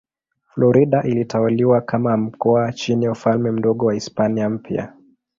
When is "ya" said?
3.05-3.11